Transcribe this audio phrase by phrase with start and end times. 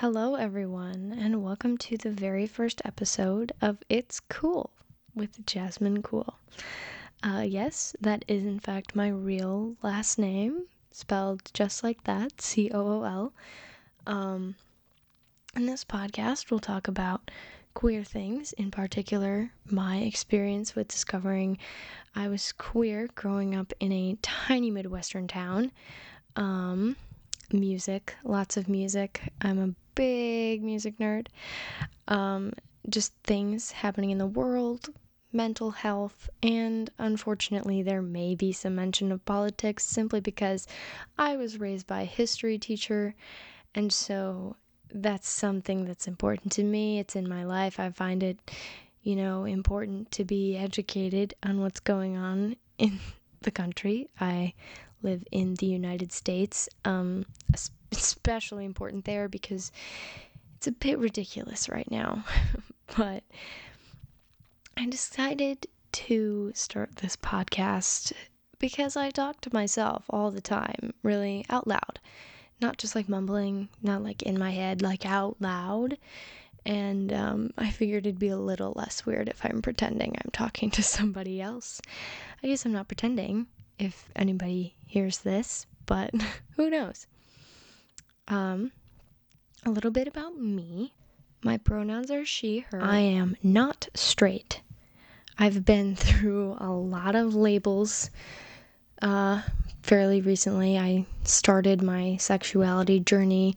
[0.00, 4.70] Hello, everyone, and welcome to the very first episode of It's Cool
[5.12, 6.38] with Jazmine Cool.
[7.24, 12.70] Uh, yes, that is in fact my real last name, spelled just like that C
[12.72, 13.32] O O L.
[14.06, 14.54] Um,
[15.56, 17.32] in this podcast, we'll talk about
[17.74, 21.58] queer things, in particular, my experience with discovering
[22.14, 25.72] I was queer growing up in a tiny Midwestern town.
[26.36, 26.94] Um,
[27.52, 29.32] music, lots of music.
[29.40, 31.28] I'm a big music nerd.
[32.06, 32.52] Um,
[32.88, 34.88] just things happening in the world,
[35.32, 40.66] mental health, and unfortunately, there may be some mention of politics simply because
[41.18, 43.14] I was raised by a history teacher,
[43.74, 44.56] and so
[44.92, 46.98] that's something that's important to me.
[46.98, 47.78] It's in my life.
[47.78, 48.38] I find it,
[49.02, 52.98] you know, important to be educated on what's going on in
[53.42, 54.08] the country.
[54.20, 54.54] I
[55.02, 56.68] live in the United States.
[56.84, 57.26] Um,
[57.92, 59.72] especially important there because
[60.56, 62.24] it's a bit ridiculous right now.
[62.96, 63.22] but
[64.76, 68.12] I decided to start this podcast
[68.58, 72.00] because I talk to myself all the time, really out loud.
[72.60, 75.96] Not just like mumbling, not like in my head, like out loud.
[76.66, 80.70] And um, I figured it'd be a little less weird if I'm pretending I'm talking
[80.72, 81.80] to somebody else.
[82.42, 83.46] I guess I'm not pretending
[83.78, 86.10] if anybody hears this, but
[86.56, 87.06] who knows?
[88.26, 88.72] Um,
[89.64, 90.92] a little bit about me.
[91.42, 92.82] My pronouns are she, her.
[92.82, 94.60] I am not straight.
[95.38, 98.10] I've been through a lot of labels
[99.00, 99.42] uh,
[99.82, 100.78] fairly recently.
[100.78, 103.56] I started my sexuality journey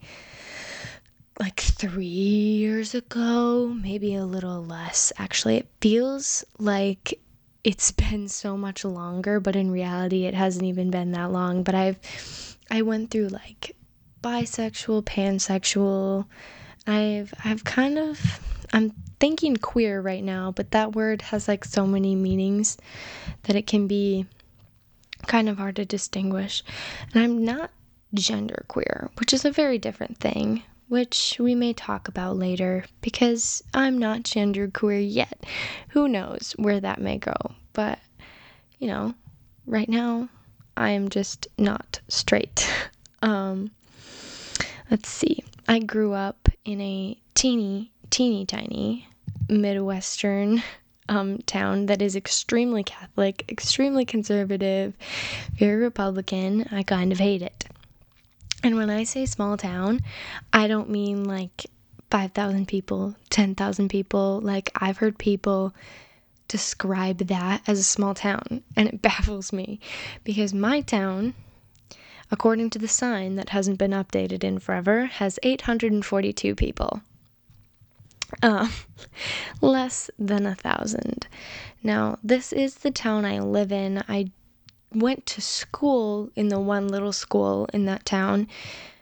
[1.40, 5.12] like three years ago, maybe a little less.
[5.18, 7.20] Actually, it feels like
[7.64, 11.64] it's been so much longer, but in reality, it hasn't even been that long.
[11.64, 13.76] But I've I went through like
[14.24, 16.26] bisexual, pansexual.
[16.88, 18.20] I've I've kind of
[18.74, 22.78] I'm thinking queer right now, but that word has like so many meanings
[23.44, 24.26] that it can be
[25.28, 26.64] kind of hard to distinguish.
[27.14, 27.72] And I'm not
[28.14, 33.64] gender queer, which is a very different thing, which we may talk about later because
[33.74, 35.46] I'm not gender queer yet.
[35.92, 37.34] Who knows where that may go?
[37.72, 37.98] But
[38.78, 39.14] you know,
[39.66, 40.28] right now
[40.76, 42.70] I am just not straight.
[43.22, 43.72] um
[44.90, 45.46] Let's see.
[45.70, 49.08] I grew up in a teeny, teeny tiny
[49.48, 50.62] Midwestern
[51.08, 54.94] um, town that is extremely Catholic, extremely conservative,
[55.54, 56.68] very Republican.
[56.74, 57.71] I kind of hate it.
[58.64, 60.02] And when I say small town,
[60.54, 61.66] I don't mean like
[62.10, 64.40] 5,000 people, 10,000 people.
[64.42, 65.74] Like, I've heard people
[66.48, 69.80] describe that as a small town, and it baffles me
[70.24, 71.34] because my town
[72.32, 77.02] according to the sign that hasn't been updated in forever, has 842 people.
[78.42, 78.70] Uh,
[79.62, 81.28] less than a thousand.
[81.84, 84.02] Now, this is the town I live in.
[84.08, 84.32] I
[84.94, 88.48] went to school in the one little school in that town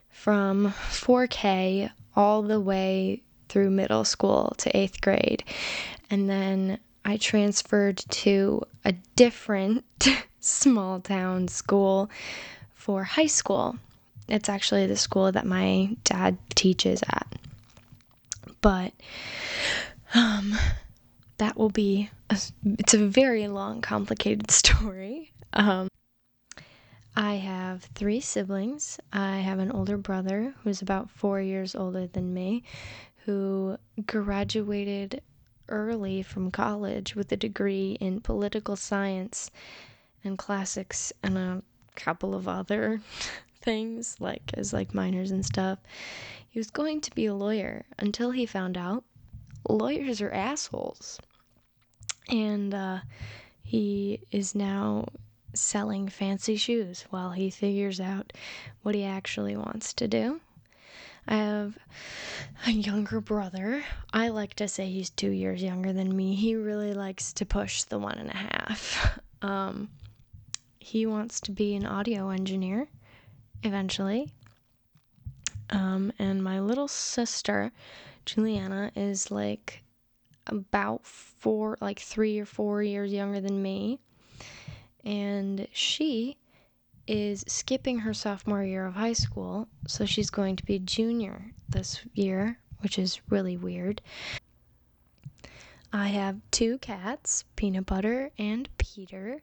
[0.09, 5.43] from 4K all the way through middle school to eighth grade.
[6.09, 9.83] And then I transferred to a different
[10.39, 12.09] small town school
[12.73, 13.77] for high school.
[14.27, 17.27] It's actually the school that my dad teaches at.
[18.61, 18.93] But
[20.13, 20.55] um,
[21.39, 25.31] that will be a, it's a very long complicated story.
[25.53, 25.89] Um,
[27.15, 28.99] I have three siblings.
[29.11, 32.63] I have an older brother who's about 4 years older than me
[33.25, 35.21] who graduated
[35.67, 39.51] early from college with a degree in political science
[40.23, 41.61] and classics and a
[41.95, 43.01] couple of other
[43.61, 45.79] things, like as like minors and stuff.
[46.49, 49.03] He was going to be a lawyer until he found out
[49.67, 51.19] lawyers are assholes.
[52.29, 52.99] And uh,
[53.63, 55.07] he is now
[55.53, 58.33] selling fancy shoes while he figures out
[58.83, 60.39] what he actually wants to do.
[61.27, 61.77] I have
[62.65, 63.83] a younger brother.
[64.11, 66.35] I like to say he's two years younger than me.
[66.35, 69.19] He really likes to push the one and a half.
[69.41, 69.87] Um,
[70.79, 72.89] he wants to be an audio engineer
[73.63, 74.33] eventually.
[75.69, 77.71] Um, and my little sister,
[78.25, 79.81] Juliana, is like
[80.51, 83.99] about four, like three or four years younger than me.
[85.03, 86.37] And she
[87.07, 89.67] is skipping her sophomore year of high school.
[89.87, 94.01] So she's going to be a junior this year, which is really weird.
[95.91, 99.41] I have two cats, Peanut Butter and Peter,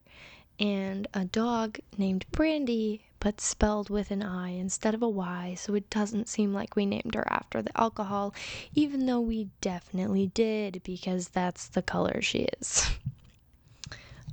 [0.60, 5.74] and a dog named Brandy, but spelled with an I instead of a Y, so
[5.74, 8.34] it doesn't seem like we named her after the alcohol,
[8.74, 12.90] even though we definitely did because that's the color she is.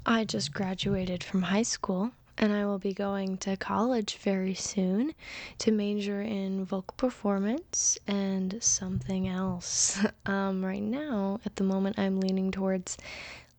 [0.06, 5.14] I just graduated from high school and I will be going to college very soon
[5.60, 10.04] to major in vocal performance and something else.
[10.26, 12.98] Um, right now, at the moment, I'm leaning towards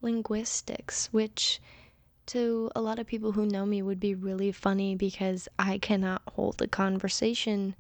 [0.01, 1.61] linguistics, which
[2.27, 6.23] to a lot of people who know me would be really funny because I cannot
[6.33, 7.75] hold a conversation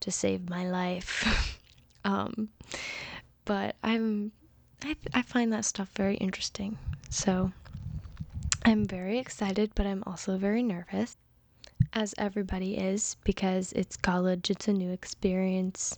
[0.00, 1.58] to save my life.
[2.04, 2.48] um,
[3.44, 4.32] but I'm
[4.82, 6.78] I, I find that stuff very interesting.
[7.08, 7.52] So
[8.64, 11.16] I'm very excited, but I'm also very nervous,
[11.92, 15.96] as everybody is, because it's college, it's a new experience,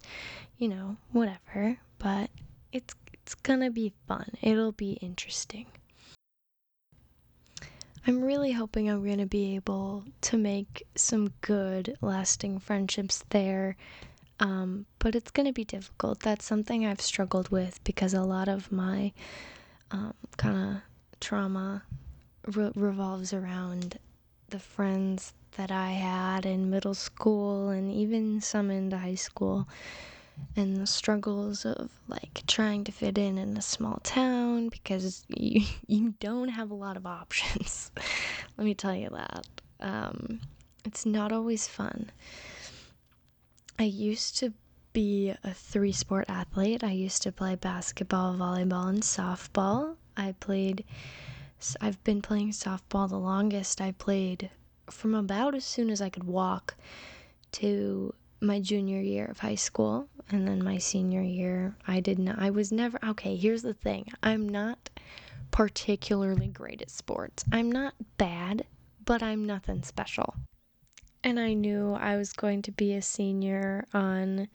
[0.59, 1.79] you know, whatever.
[1.99, 2.31] But
[2.73, 4.31] it's it's gonna be fun.
[4.43, 5.67] It'll be interesting.
[8.07, 13.77] I'm really hoping I'm going to be able to make some good, lasting friendships there.
[14.39, 16.21] Um, but it's going to be difficult.
[16.21, 19.13] That's something I've struggled with because a lot of my
[19.91, 20.83] um, kind of
[21.21, 21.83] trauma
[22.55, 23.99] re- revolves around
[24.51, 29.67] the friends that I had in middle school and even some into high school
[30.57, 35.63] and the struggles of like trying to fit in in a small town because you,
[35.87, 37.91] you don't have a lot of options.
[38.59, 39.47] Let me tell you that.
[39.81, 40.41] Um,
[40.85, 42.11] it's not always fun.
[43.79, 44.53] I used to
[44.95, 46.83] be a three sport athlete.
[46.83, 49.97] I used to play basketball, volleyball, and softball.
[50.17, 50.85] I played,
[51.83, 53.83] I've been playing softball the longest.
[53.83, 54.49] I played
[54.91, 56.77] from about as soon as I could walk
[57.53, 62.39] to my junior year of high school and then my senior year I did not
[62.39, 64.07] I was never okay here's the thing.
[64.23, 64.91] I'm not
[65.51, 67.45] particularly great at sports.
[67.53, 68.65] I'm not bad
[69.05, 70.35] but I'm nothing special.
[71.23, 74.49] And I knew I was going to be a senior on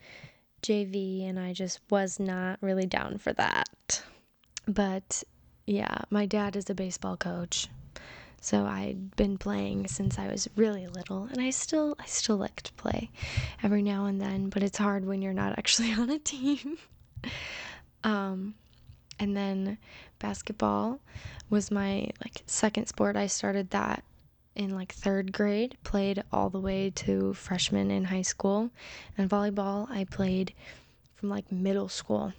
[0.62, 4.04] JV and I just was not really down for that.
[4.68, 5.24] But
[5.66, 7.68] yeah my dad is a baseball coach
[8.42, 12.62] so I'd been playing since I was really little and I still I still like
[12.64, 13.12] to play
[13.64, 16.78] every now and then, but it's hard when you're not actually on a team.
[18.04, 18.56] um
[19.20, 19.78] and then
[20.18, 21.00] basketball
[21.52, 23.16] was my like second sport.
[23.16, 24.04] I started that
[24.56, 28.72] in like third grade, played all the way to freshman in high school.
[29.18, 30.54] And volleyball, I played
[31.16, 32.34] from like middle school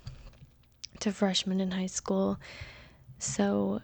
[0.99, 2.39] to freshman in high school.
[3.21, 3.81] So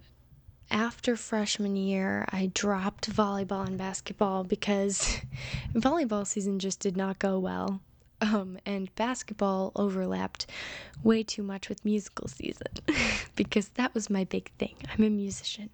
[0.71, 5.19] after freshman year, I dropped volleyball and basketball because
[5.75, 7.81] volleyball season just did not go well.
[8.21, 10.47] Um, and basketball overlapped
[11.05, 12.67] way too much with musical season
[13.37, 14.75] because that was my big thing.
[14.93, 15.71] I'm a musician,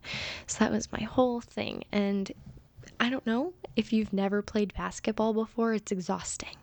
[0.47, 1.85] so that was my whole thing.
[1.91, 2.31] And
[3.01, 6.57] I don't know if you've never played basketball before, it's exhausting.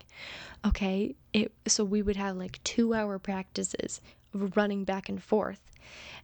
[0.63, 4.01] Okay, it so we would have like two hour practices
[4.33, 5.61] of running back and forth,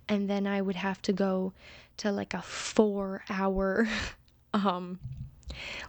[0.07, 1.53] and then I would have to go
[1.97, 3.87] to like a four hour
[4.53, 4.99] um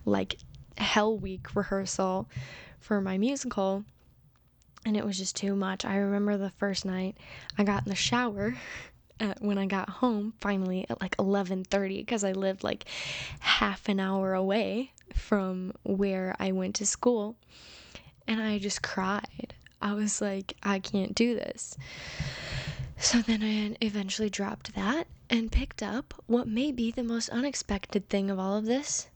[0.04, 0.36] like
[0.76, 2.28] hell week rehearsal
[2.80, 3.84] for my musical
[4.86, 5.84] and it was just too much.
[5.84, 7.16] I remember the first night
[7.58, 8.54] I got in the shower
[9.20, 12.84] at, when I got home finally at like 11:30 because I lived like
[13.40, 17.36] half an hour away from where I went to school
[18.26, 19.54] and I just cried.
[19.82, 21.76] I was like I can't do this.
[22.96, 28.08] So then I eventually dropped that and picked up what may be the most unexpected
[28.08, 29.08] thing of all of this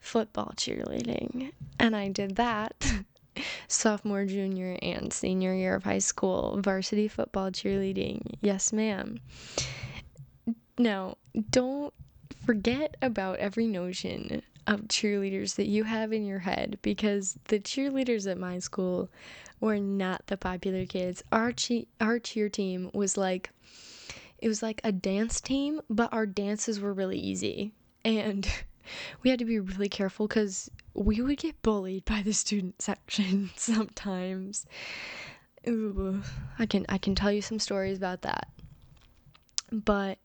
[0.00, 1.52] football cheerleading.
[1.78, 2.74] And I did that
[3.68, 8.34] sophomore, junior, and senior year of high school varsity football cheerleading.
[8.40, 9.18] Yes, ma'am.
[10.78, 11.16] Now,
[11.50, 11.92] don't
[12.44, 18.30] forget about every notion of cheerleaders that you have in your head because the cheerleaders
[18.30, 19.08] at my school
[19.60, 21.22] were not the popular kids.
[21.32, 23.50] Our che- our cheer team was like
[24.42, 27.72] it was like a dance team, but our dances were really easy.
[28.04, 28.46] And
[29.22, 33.50] we had to be really careful cuz we would get bullied by the student section
[33.56, 34.66] sometimes.
[35.68, 36.22] Ooh,
[36.58, 38.48] I can I can tell you some stories about that.
[39.70, 40.18] But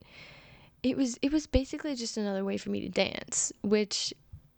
[0.82, 4.16] it was it was basically just another way for me to dance, which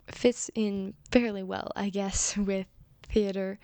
[0.08, 2.68] fits in fairly well, I guess, with
[3.04, 3.60] theater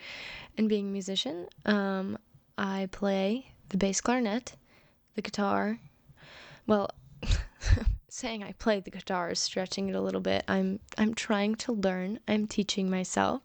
[0.58, 1.48] and being a musician.
[1.66, 2.18] Um,
[2.58, 4.58] I play the bass clarinet,
[5.16, 5.80] the guitar.
[6.68, 6.90] Well,
[8.10, 10.44] saying I play the guitar is stretching it a little bit.
[10.48, 12.20] I'm I'm trying to learn.
[12.28, 13.42] I'm teaching myself.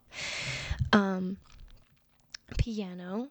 [0.93, 1.37] Um,
[2.57, 3.27] piano,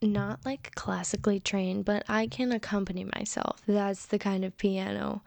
[0.00, 3.60] not like classically trained, but I can accompany myself.
[3.66, 5.22] That's the kind of piano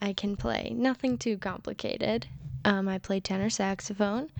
[0.00, 0.72] I can play.
[0.74, 2.26] Nothing too complicated.
[2.64, 4.30] Um, I play tenor saxophone.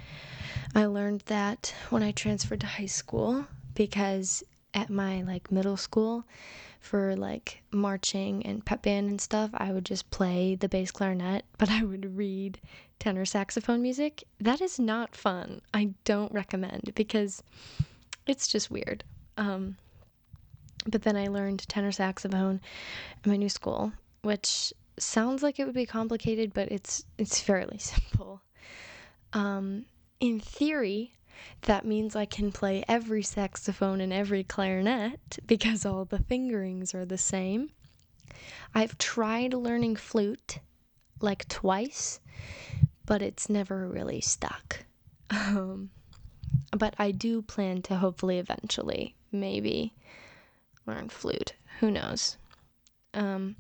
[0.75, 4.43] I learned that when I transferred to high school because
[4.77, 6.25] at my like middle school
[6.81, 11.45] for like marching and pep band and stuff, I would just play the bass clarinet,
[11.59, 12.61] but I would read
[13.01, 14.23] tenor saxophone music.
[14.39, 15.63] That is not fun.
[15.75, 17.43] I don't recommend because
[18.27, 19.03] it's just weird.
[19.39, 19.79] Um,
[20.87, 22.61] but then I learned tenor saxophone
[23.19, 23.93] at my new school,
[24.23, 28.43] which sounds like it would be complicated, but it's it's fairly simple.
[29.33, 29.87] Um,
[30.21, 31.15] in theory,
[31.63, 37.05] that means I can play every saxophone and every clarinet because all the fingerings are
[37.05, 37.71] the same.
[38.75, 40.59] I've tried learning flute
[41.21, 42.21] like twice,
[43.07, 44.85] but it's never really stuck.
[45.31, 45.91] Um,
[46.71, 49.95] but I do plan to hopefully eventually, maybe,
[50.87, 51.55] learn flute.
[51.81, 52.37] Who knows?
[53.15, 53.57] Um,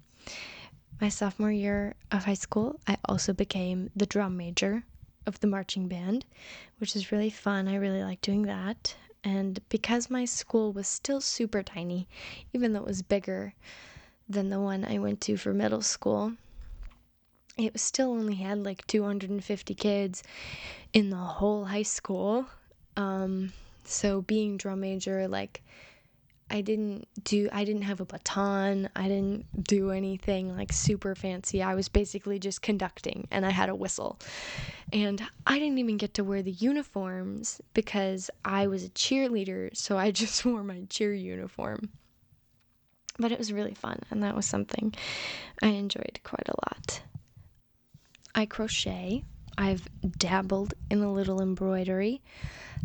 [1.00, 4.84] my sophomore year of high school, I also became the drum major
[5.26, 6.24] of the marching band,
[6.78, 7.68] which is really fun.
[7.68, 8.94] I really like doing that.
[9.24, 12.06] And because my school was still super tiny,
[12.52, 13.54] even though it was bigger
[14.28, 16.32] than the one I went to for middle school,
[17.56, 20.22] it still only had like 250 kids
[20.92, 22.46] in the whole high school.
[22.96, 23.52] Um,
[23.84, 25.62] so being drum major, like,
[26.48, 28.88] I didn't do I didn't have a baton.
[28.94, 31.62] I didn't do anything like super fancy.
[31.62, 34.18] I was basically just conducting and I had a whistle.
[34.92, 39.98] And I didn't even get to wear the uniforms because I was a cheerleader, so
[39.98, 41.90] I just wore my cheer uniform.
[43.18, 44.94] But it was really fun and that was something
[45.62, 47.02] I enjoyed quite a lot.
[48.34, 49.24] I crochet.
[49.58, 52.22] I've dabbled in a little embroidery.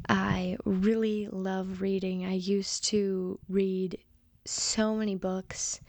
[0.08, 2.26] I really love reading.
[2.26, 4.00] I used to read
[4.46, 5.82] so many books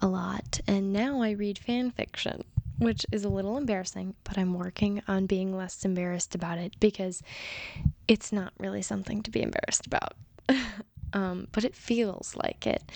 [0.00, 2.42] a lot, and now I read fan fiction,
[2.78, 7.22] which is a little embarrassing, but I'm working on being less embarrassed about it because
[8.06, 10.14] it's not really something to be embarrassed about.
[11.12, 12.90] um, but it feels like it.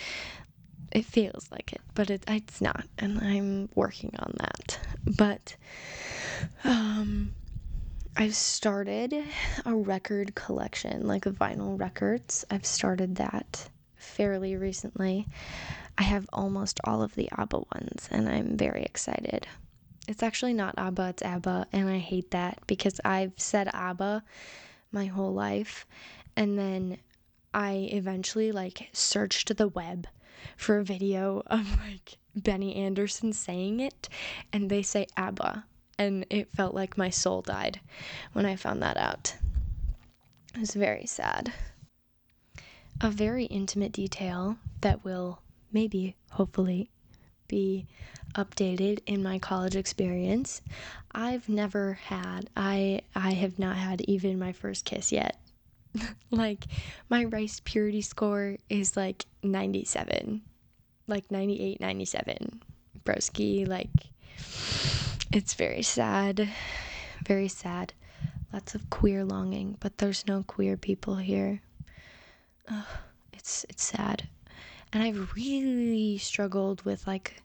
[0.93, 4.79] It feels like it, but it, it's not, and I'm working on that.
[5.17, 5.57] But
[6.65, 7.35] um,
[8.15, 9.15] I've started
[9.65, 12.45] a record collection, like vinyl records.
[12.51, 15.27] I've started that fairly recently.
[15.97, 19.47] I have almost all of the ABBA ones, and I'm very excited.
[20.09, 24.23] It's actually not ABBA, it's ABBA, and I hate that because I've said ABBA
[24.91, 25.87] my whole life,
[26.37, 26.99] and then
[27.55, 30.07] I eventually like searched the web
[30.57, 34.09] for a video of like Benny Andersson saying it,
[34.53, 35.65] and they say ABBA
[35.99, 37.81] and it felt like my soul died
[38.33, 39.37] when I found that out.
[40.55, 41.53] It was very sad.
[43.01, 45.41] A very intimate detail that will
[45.73, 46.91] maybe, hopefully,
[47.49, 47.87] be
[48.35, 50.63] updated in my college experience.
[51.13, 55.39] I've never had I I have not had even my first kiss yet.
[56.31, 56.67] like
[57.09, 60.43] my rice purity score is like 97.
[61.07, 62.63] Like 98, 97.
[63.05, 63.91] Broski like
[65.33, 66.49] it's very sad.
[67.27, 67.95] Very sad.
[68.53, 71.63] Lots of queer longing, but there's no queer people here.
[72.69, 72.85] Ugh,
[73.33, 74.29] it's it's sad.
[74.93, 77.43] And I've really struggled with like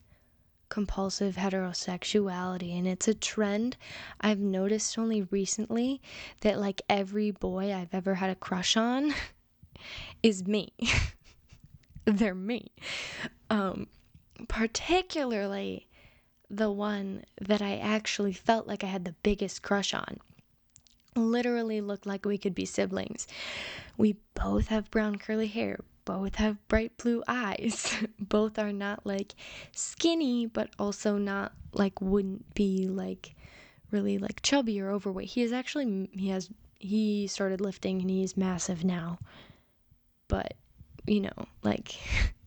[0.70, 3.78] compulsive heterosexuality and it's a trend
[4.20, 6.02] I've noticed only recently
[6.42, 9.14] that like every boy I've ever had a crush on
[10.24, 10.74] is me.
[12.06, 12.72] They're me.
[13.50, 13.88] Um
[14.48, 15.88] particularly
[16.50, 20.20] the one that I actually felt like I had the biggest crush on.
[21.16, 23.28] Literally looked like we could be siblings.
[23.98, 29.36] We both have brown curly hair, both have bright blue eyes, both are not like
[29.74, 33.36] skinny, but also not like wouldn't be like
[33.92, 35.28] really like chubby or overweight.
[35.28, 36.50] He is actually, he has,
[36.80, 39.20] he started lifting and he's massive now.
[40.30, 40.54] But,
[41.06, 41.98] you know, like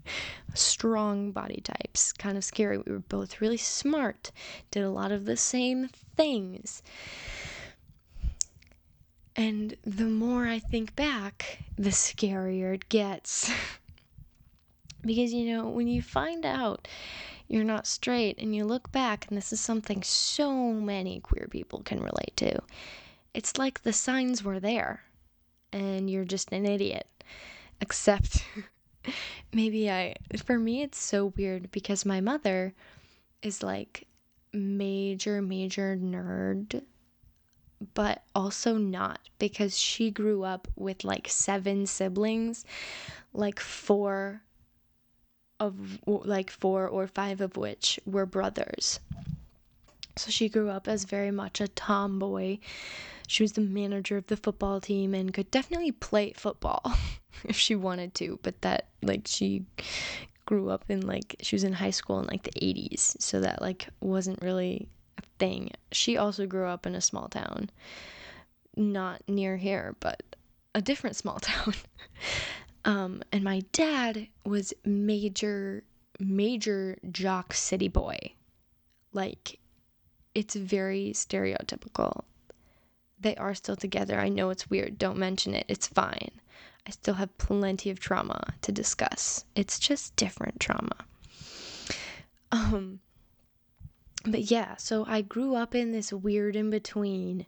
[0.55, 2.79] strong body types, kind of scary.
[2.79, 4.33] We were both really smart,
[4.71, 6.83] did a lot of the same things.
[9.37, 13.51] And the more I think back, the scarier it gets.
[15.03, 16.89] because, you know, when you find out
[17.49, 21.83] you're not straight and you look back, and this is something so many queer people
[21.83, 22.61] can relate to,
[23.35, 25.03] it's like the signs were there
[25.73, 27.07] and you're just an idiot.
[27.81, 28.45] Except
[29.53, 32.75] maybe I, for me, it's so weird because my mother
[33.43, 34.07] is like
[34.53, 36.83] major, major nerd,
[37.95, 42.65] but also not because she grew up with like seven siblings,
[43.33, 44.43] like four
[45.59, 49.01] of like four or five of which were brothers.
[50.17, 52.59] So she grew up as very much a tomboy.
[53.27, 56.83] She was the manager of the football team and could definitely play football
[57.45, 59.65] if she wanted to, but that like she
[60.47, 63.63] grew up in like she was in high school in like the 80s, so that
[63.63, 64.89] like wasn't really
[65.39, 65.71] thing.
[65.93, 67.71] She also grew up in a small town.
[68.77, 70.23] Not near here, but
[70.75, 71.75] a different small town.
[72.85, 75.83] um and my dad was major
[76.19, 78.19] major jock city boy.
[79.13, 79.59] Like
[80.35, 82.25] it's very stereotypical.
[83.19, 84.19] They are still together.
[84.19, 84.97] I know it's weird.
[84.97, 85.67] Don't mention it.
[85.69, 86.31] It's fine.
[86.87, 89.45] I still have plenty of trauma to discuss.
[89.55, 91.05] It's just different trauma.
[92.53, 93.01] Um
[94.25, 97.47] but yeah, so I grew up in this weird in between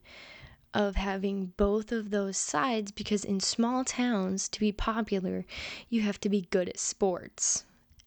[0.74, 5.44] of having both of those sides because in small towns to be popular,
[5.90, 7.64] you have to be good at sports.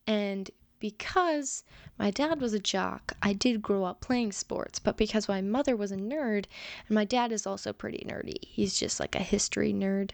[0.07, 1.63] And because
[1.98, 5.75] my dad was a jock, I did grow up playing sports, but because my mother
[5.75, 6.45] was a nerd,
[6.88, 10.12] and my dad is also pretty nerdy, he's just like a history nerd,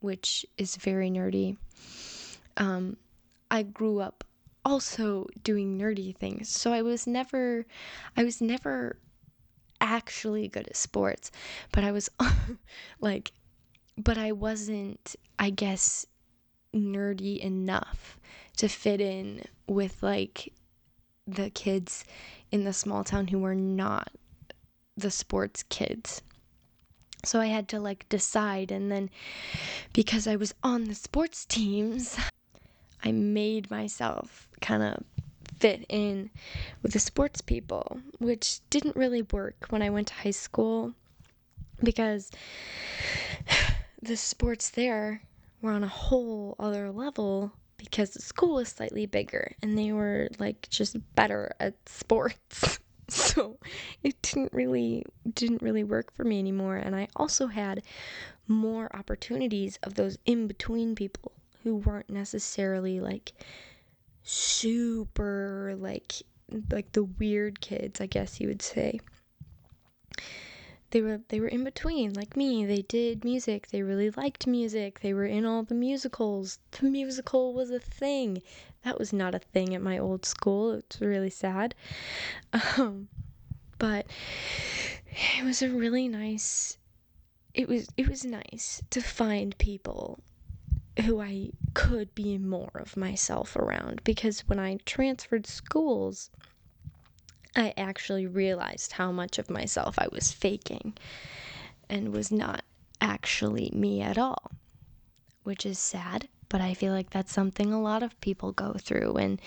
[0.00, 1.56] which is very nerdy.
[2.56, 2.96] Um,
[3.50, 4.24] I grew up
[4.68, 7.66] also doing nerdy things, so I was never,
[8.16, 8.98] I was never
[9.80, 11.30] actually good at sports,
[11.72, 12.10] but I was
[13.00, 13.32] like,
[13.96, 16.06] but I wasn't, I guess,
[16.74, 18.18] nerdy enough
[18.58, 20.52] to fit in with like
[21.26, 22.04] the kids
[22.50, 24.10] in the small town who were not
[24.96, 26.22] the sports kids.
[27.24, 29.10] So I had to like decide and then
[29.92, 32.18] because I was on the sports teams,
[33.04, 35.04] I made myself kind of
[35.58, 36.30] fit in
[36.82, 40.94] with the sports people, which didn't really work when I went to high school
[41.82, 42.30] because
[44.02, 45.22] the sports there
[45.60, 50.28] were on a whole other level because the school was slightly bigger and they were
[50.38, 52.78] like just better at sports.
[53.08, 53.58] so
[54.02, 57.82] it didn't really didn't really work for me anymore and I also had
[58.46, 61.32] more opportunities of those in between people
[61.68, 63.32] who weren't necessarily like
[64.22, 66.14] super like
[66.70, 69.00] like the weird kids, I guess you would say.
[70.90, 72.64] They were they were in between like me.
[72.64, 73.68] They did music.
[73.68, 75.00] They really liked music.
[75.00, 76.58] They were in all the musicals.
[76.80, 78.40] The musical was a thing.
[78.84, 80.72] That was not a thing at my old school.
[80.72, 81.74] It's really sad.
[82.78, 83.08] Um,
[83.78, 84.06] but
[85.38, 86.78] it was a really nice
[87.52, 90.20] it was it was nice to find people
[91.04, 96.30] who I could be more of myself around because when I transferred schools
[97.56, 100.96] I actually realized how much of myself I was faking
[101.88, 102.62] and was not
[103.00, 104.52] actually me at all,
[105.42, 109.14] which is sad, but I feel like that's something a lot of people go through.
[109.14, 109.40] And,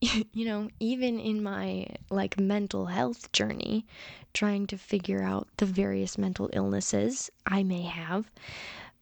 [0.00, 3.86] you know, even in my like mental health journey,
[4.32, 8.30] trying to figure out the various mental illnesses I may have,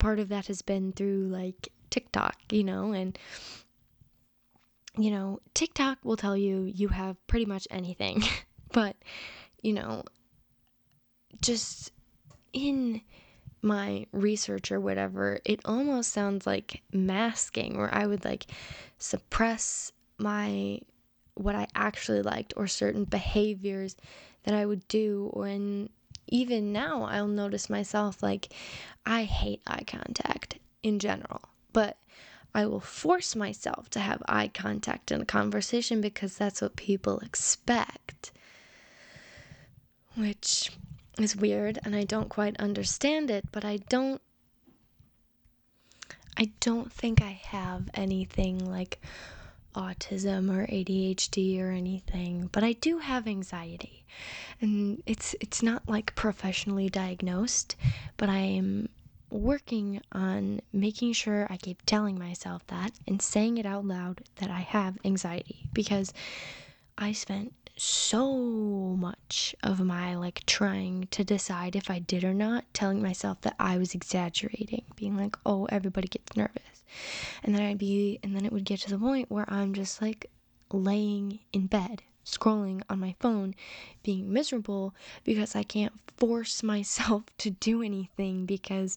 [0.02, 3.16] part of that has been through like TikTok, you know, and
[4.98, 8.22] you know, TikTok will tell you you have pretty much anything.
[8.72, 8.96] but,
[9.62, 10.02] you know,
[11.40, 11.92] just
[12.52, 13.00] in
[13.62, 18.46] my research or whatever, it almost sounds like masking where I would like
[18.98, 20.80] suppress my
[21.34, 23.96] what I actually liked or certain behaviors
[24.42, 25.90] that I would do when
[26.26, 28.52] even now I'll notice myself like
[29.04, 31.42] I hate eye contact in general.
[31.72, 31.96] But
[32.54, 37.18] I will force myself to have eye contact in a conversation because that's what people
[37.20, 38.30] expect.
[40.14, 40.70] Which
[41.18, 44.20] is weird and I don't quite understand it, but I don't
[46.36, 49.00] I don't think I have anything like
[49.74, 54.04] autism or ADHD or anything, but I do have anxiety.
[54.60, 57.76] And it's it's not like professionally diagnosed,
[58.16, 58.88] but I am
[59.30, 64.50] working on making sure I keep telling myself that and saying it out loud that
[64.50, 66.12] I have anxiety because
[66.98, 72.64] I spent so much of my like trying to decide if I did or not,
[72.74, 76.84] telling myself that I was exaggerating, being like, oh, everybody gets nervous.
[77.42, 80.02] And then I'd be, and then it would get to the point where I'm just
[80.02, 80.30] like
[80.70, 83.54] laying in bed scrolling on my phone,
[84.02, 88.96] being miserable because I can't force myself to do anything because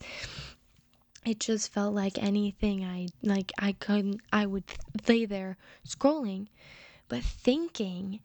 [1.25, 4.63] it just felt like anything I like I couldn't I would
[5.07, 5.57] lay there
[5.88, 6.47] scrolling
[7.07, 8.19] but thinking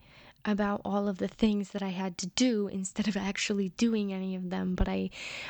[0.45, 4.35] about all of the things that I had to do instead of actually doing any
[4.35, 5.09] of them but I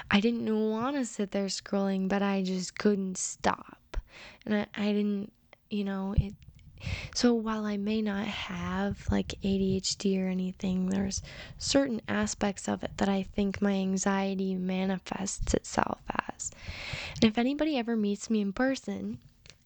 [0.10, 3.98] I didn't want to sit there scrolling but I just couldn't stop
[4.46, 5.32] and I, I didn't
[5.70, 6.34] you know it
[7.14, 11.22] so while I may not have like ADHD or anything, there's
[11.58, 16.52] certain aspects of it that I think my anxiety manifests itself as.
[17.22, 19.20] And if anybody ever meets me in person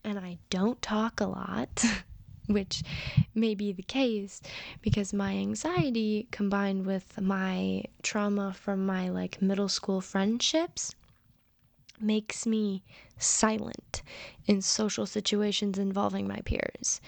[0.04, 1.86] and I don't talk a lot,
[2.48, 2.84] which
[3.34, 4.42] may be the case
[4.82, 10.96] because my anxiety combined with my trauma from my like middle school friendships
[12.00, 12.84] makes me
[13.18, 14.04] silent
[14.46, 17.00] in social situations involving my peers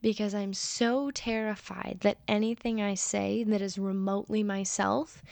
[0.00, 5.22] because I'm so terrified that anything I say that is remotely myself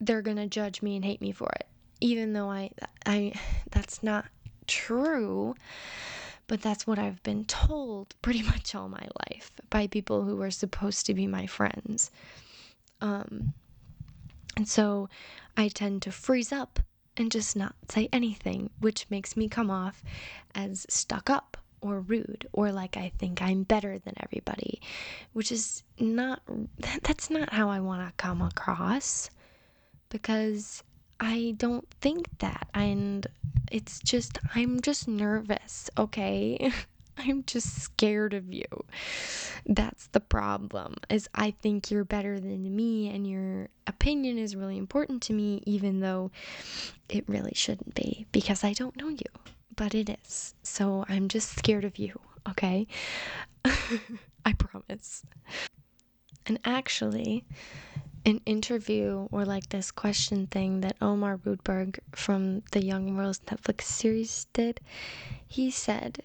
[0.00, 1.66] they're going to judge me and hate me for it.
[2.00, 2.70] Even though I
[3.04, 3.32] I
[3.70, 4.26] that's not
[4.66, 5.54] true
[6.48, 10.50] but that's what I've been told pretty much all my life by people who are
[10.50, 12.10] supposed to be my friends
[13.00, 13.54] um
[14.58, 15.08] and so
[15.56, 16.80] I tend to freeze up
[17.16, 20.02] and just not say anything, which makes me come off
[20.52, 24.80] as stuck up or rude or like I think I'm better than everybody,
[25.32, 26.42] which is not,
[27.02, 29.30] that's not how I want to come across
[30.08, 30.82] because
[31.20, 32.68] I don't think that.
[32.74, 33.26] And
[33.70, 36.72] it's just, I'm just nervous, okay?
[37.18, 38.64] I'm just scared of you.
[39.66, 40.96] That's the problem.
[41.10, 45.62] Is I think you're better than me and your opinion is really important to me
[45.66, 46.30] even though
[47.08, 49.26] it really shouldn't be because I don't know you,
[49.74, 50.54] but it is.
[50.62, 52.86] So I'm just scared of you, okay?
[54.44, 55.24] I promise.
[56.46, 57.44] And actually,
[58.28, 63.82] an interview or like this question thing that Omar Rudberg from the Young Royals Netflix
[63.82, 64.80] series did,
[65.46, 66.22] he said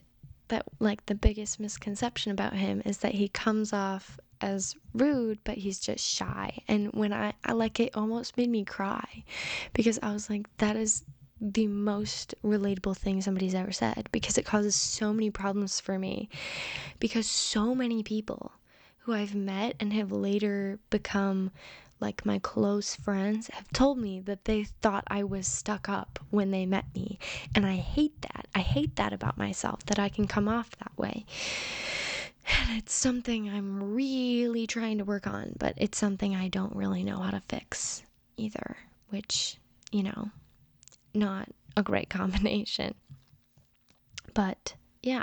[0.49, 5.57] that like the biggest misconception about him is that he comes off as rude but
[5.57, 6.61] he's just shy.
[6.67, 9.23] And when I, I like it almost made me cry
[9.73, 11.03] because i was like that is
[11.39, 16.29] the most relatable thing somebody's ever said because it causes so many problems for me
[16.99, 18.51] because so many people
[18.99, 21.51] who i've met and have later become
[21.99, 26.51] like my close friends have told me that they thought I was stuck up when
[26.51, 27.17] they met me.
[27.55, 28.47] And I hate that.
[28.53, 31.25] I hate that about myself that I can come off that way.
[32.45, 37.03] And it's something I'm really trying to work on, but it's something I don't really
[37.03, 38.03] know how to fix
[38.35, 38.75] either,
[39.09, 39.57] which,
[39.91, 40.29] you know,
[41.13, 42.95] not a great combination.
[44.33, 45.21] But yeah.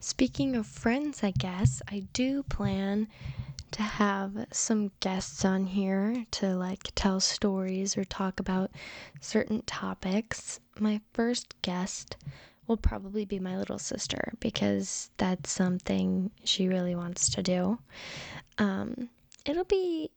[0.00, 3.08] Speaking of friends, I guess, I do plan
[3.72, 8.70] to have some guests on here to like tell stories or talk about
[9.20, 10.60] certain topics.
[10.78, 12.16] My first guest
[12.66, 17.78] will probably be my little sister because that's something she really wants to do.
[18.58, 19.08] Um,
[19.44, 20.10] it'll be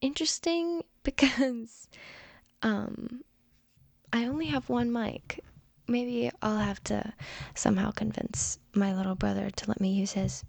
[0.00, 1.88] interesting because
[2.62, 3.22] um,
[4.12, 5.44] I only have one mic.
[5.86, 7.12] Maybe I'll have to
[7.54, 10.44] somehow convince my little brother to let me use his.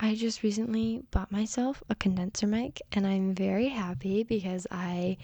[0.00, 5.16] I just recently bought myself a condenser mic and I'm very happy because I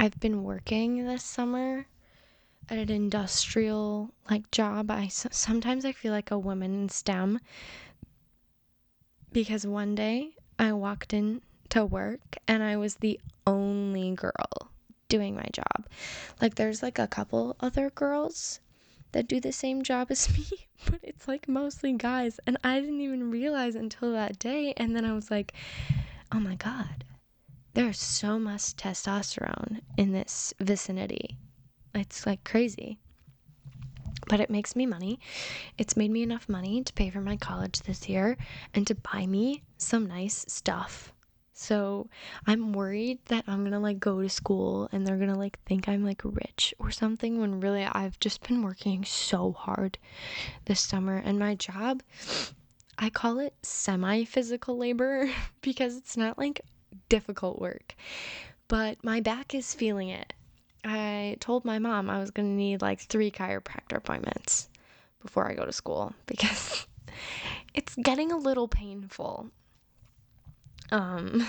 [0.00, 1.86] I've been working this summer
[2.68, 4.90] at an industrial like job.
[4.90, 7.38] I sometimes I feel like a woman in STEM
[9.32, 14.72] because one day I walked in to work and I was the only girl
[15.08, 15.86] doing my job.
[16.40, 18.58] Like there's like a couple other girls
[19.12, 22.40] that do the same job as me, but it's like mostly guys.
[22.46, 24.74] And I didn't even realize until that day.
[24.76, 25.52] And then I was like,
[26.32, 27.04] oh my God,
[27.74, 31.36] there's so much testosterone in this vicinity.
[31.94, 32.98] It's like crazy.
[34.28, 35.20] But it makes me money.
[35.78, 38.36] It's made me enough money to pay for my college this year
[38.74, 41.12] and to buy me some nice stuff
[41.58, 42.08] so
[42.46, 46.04] I'm worried that I'm gonna like go to school and they're gonna like think I'm
[46.04, 49.98] like rich or something when really I've just been working so hard
[50.66, 52.04] this summer and my job
[52.96, 55.28] I call it semi physical labor
[55.60, 56.60] because it's not like
[57.08, 57.96] difficult work.
[58.68, 60.32] But my back is feeling it.
[60.84, 64.68] I told my mom I was gonna need like three chiropractor appointments
[65.20, 66.86] before I go to school because
[67.74, 69.50] it's getting a little painful
[70.90, 71.46] um,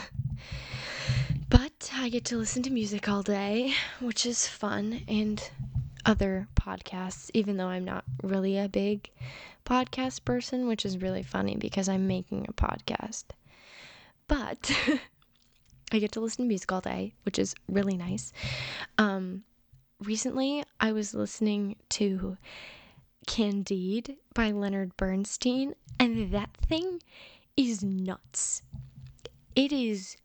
[1.49, 5.49] but I get to listen to music all day, which is fun, and
[6.05, 9.09] other podcasts, even though I'm not really a big
[9.65, 13.25] podcast person, which is really funny because I'm making a podcast.
[14.27, 14.71] But
[15.91, 18.31] I get to listen to music all day, which is really nice.
[18.97, 19.43] Um,
[19.99, 22.37] recently, I was listening to
[23.27, 27.01] Candide by Leonard Bernstein, and that thing
[27.55, 28.61] is nuts
[29.59, 30.15] it is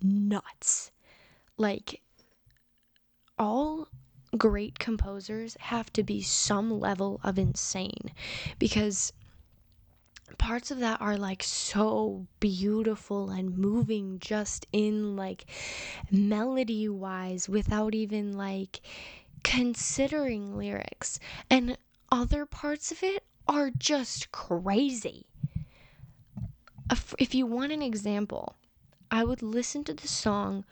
[0.00, 0.90] nuts.
[1.58, 2.00] Like,
[3.38, 3.88] all
[4.38, 8.12] great composers have to be some level of insane
[8.58, 9.12] because
[10.38, 15.44] parts of that are like so beautiful and moving just in like
[16.10, 18.80] melody wise without even like
[19.42, 21.18] considering lyrics
[21.50, 21.76] and
[22.12, 25.26] other parts of it are just crazy
[27.18, 28.54] if you want an example
[29.10, 30.64] i would listen to the song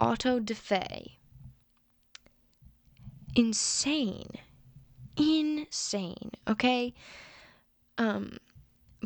[0.00, 1.18] auto da fe
[3.34, 4.30] insane
[5.16, 6.94] insane okay
[7.98, 8.38] um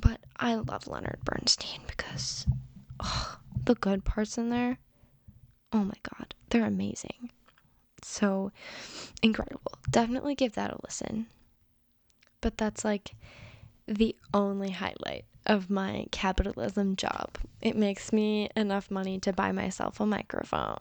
[0.00, 2.46] but I love Leonard Bernstein because
[3.00, 4.78] oh, the good parts in there,
[5.72, 7.30] oh my god, they're amazing.
[8.02, 8.52] So
[9.22, 9.72] incredible.
[9.90, 11.26] Definitely give that a listen.
[12.40, 13.14] But that's like
[13.86, 17.38] the only highlight of my capitalism job.
[17.60, 20.76] It makes me enough money to buy myself a microphone.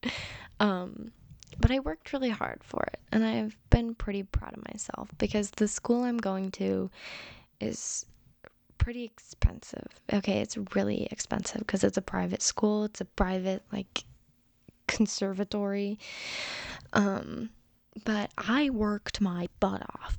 [0.60, 1.12] um,
[1.60, 5.50] but I worked really hard for it, and I've been pretty proud of myself because
[5.52, 6.90] the school I'm going to
[7.60, 8.06] is
[8.78, 9.86] pretty expensive.
[10.12, 12.84] Okay, it's really expensive because it's a private school.
[12.84, 14.04] It's a private like
[14.88, 15.98] conservatory.
[16.92, 17.50] Um
[18.04, 20.18] but I worked my butt off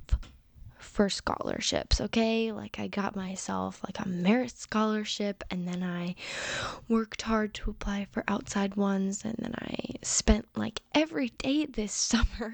[0.84, 2.52] for scholarships, okay?
[2.52, 6.16] Like I got myself like a merit scholarship and then I
[6.88, 11.94] worked hard to apply for outside ones and then I spent like every day this
[12.12, 12.54] summer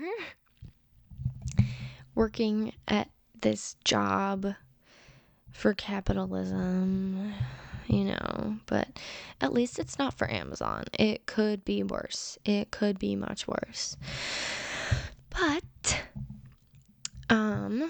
[2.15, 3.09] working at
[3.41, 4.53] this job
[5.51, 7.33] for capitalism,
[7.87, 8.87] you know, but
[9.41, 10.83] at least it's not for Amazon.
[10.93, 12.37] It could be worse.
[12.45, 13.97] It could be much worse.
[15.29, 16.03] But
[17.29, 17.89] um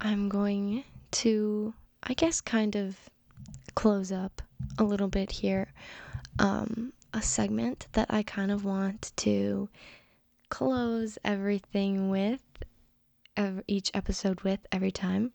[0.00, 2.96] I'm going to I guess kind of
[3.74, 4.42] close up
[4.78, 5.72] a little bit here.
[6.38, 9.68] Um a segment that I kind of want to
[10.50, 12.42] close everything with
[13.66, 15.32] each episode with every time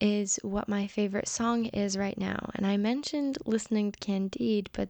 [0.00, 2.50] is what my favorite song is right now.
[2.54, 4.88] And I mentioned listening to Candide, but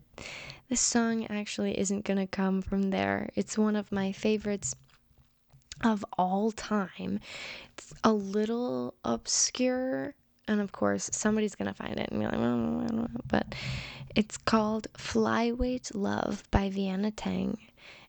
[0.68, 3.28] this song actually isn't to come from there.
[3.34, 4.74] It's one of my favorites
[5.82, 7.20] of all time.
[7.76, 10.14] It's a little obscure,
[10.46, 13.54] and of course, somebody's to find it and be like, oh, but
[14.14, 17.56] it's called Flyweight Love by Vienna Teng.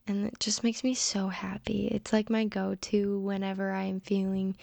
[0.08, 1.88] And it just makes me so happy.
[1.88, 4.56] It's like my go to whenever I'm feeling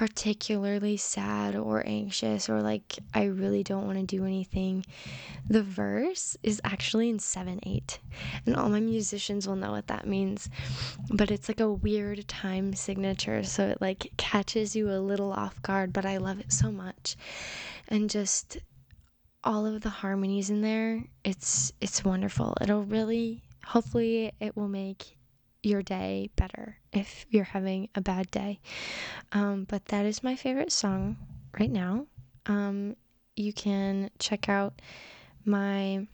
[0.00, 4.86] particularly sad or anxious or like I really don't want to do anything,
[5.46, 7.98] the verse is actually in 7 8.
[8.46, 10.48] And all my musicians will know what that means.
[11.10, 13.44] But it's like a weird time signature.
[13.44, 17.16] So it like catches you a little off guard, but I love it so much.
[17.88, 18.56] And just
[19.44, 22.56] all of the harmonies in there, it's it's wonderful.
[22.62, 25.18] It'll really hopefully it will make
[25.62, 28.60] your day better if you're having a bad day.
[29.32, 31.16] Um, but that is my favorite song
[31.58, 32.06] right now.
[32.46, 32.96] Um,
[33.36, 34.80] you can check out
[35.44, 36.06] my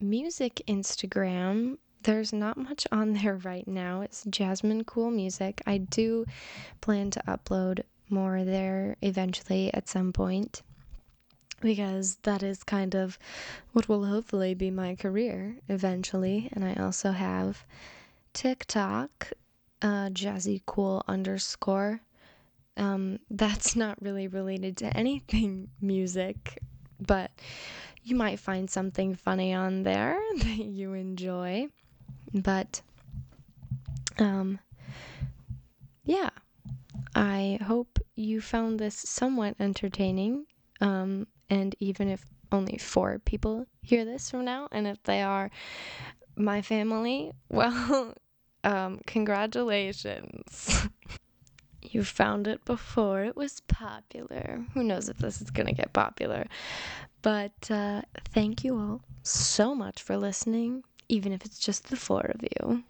[0.00, 1.78] music Instagram.
[2.02, 4.02] There's not much on there right now.
[4.02, 5.60] It's Jazmine Cool Music.
[5.66, 6.24] I do
[6.80, 10.62] plan to upload more there eventually at some point
[11.60, 13.18] because that is kind of
[13.72, 16.48] what will hopefully be my career eventually.
[16.52, 17.64] And I also have
[18.38, 19.32] TikTok,
[19.82, 22.02] uh, jazzy cool underscore.
[22.76, 26.62] Um, that's not really related to anything music,
[27.04, 27.32] but
[28.04, 31.66] you might find something funny on there that you enjoy.
[32.32, 32.80] But,
[34.20, 34.60] um,
[36.04, 36.30] yeah,
[37.16, 40.46] I hope you found this somewhat entertaining.
[40.80, 45.50] Um, and even if only four people hear this from now, and if they are
[46.36, 48.14] my family, well,
[48.68, 50.88] um, congratulations.
[51.82, 54.62] you found it before it was popular.
[54.74, 56.46] Who knows if this is going to get popular?
[57.22, 58.02] But uh,
[58.32, 62.84] thank you all so much for listening, even if it's just the four of you.